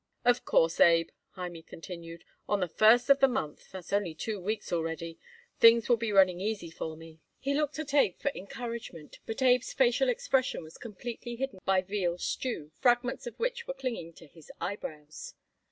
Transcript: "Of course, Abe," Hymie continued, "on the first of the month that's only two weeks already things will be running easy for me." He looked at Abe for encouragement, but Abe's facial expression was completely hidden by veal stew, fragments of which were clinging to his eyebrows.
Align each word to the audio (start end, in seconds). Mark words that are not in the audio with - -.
"Of 0.25 0.45
course, 0.45 0.79
Abe," 0.79 1.09
Hymie 1.35 1.61
continued, 1.61 2.23
"on 2.49 2.59
the 2.59 2.67
first 2.67 3.11
of 3.11 3.19
the 3.19 3.27
month 3.27 3.71
that's 3.71 3.93
only 3.93 4.15
two 4.15 4.39
weeks 4.39 4.73
already 4.73 5.19
things 5.59 5.87
will 5.87 5.95
be 5.97 6.11
running 6.11 6.41
easy 6.41 6.71
for 6.71 6.97
me." 6.97 7.19
He 7.37 7.53
looked 7.53 7.77
at 7.77 7.93
Abe 7.93 8.17
for 8.17 8.31
encouragement, 8.33 9.19
but 9.27 9.43
Abe's 9.43 9.73
facial 9.73 10.09
expression 10.09 10.63
was 10.63 10.79
completely 10.79 11.35
hidden 11.35 11.59
by 11.65 11.81
veal 11.81 12.17
stew, 12.17 12.71
fragments 12.79 13.27
of 13.27 13.37
which 13.39 13.67
were 13.67 13.75
clinging 13.75 14.13
to 14.13 14.25
his 14.25 14.51
eyebrows. 14.59 15.35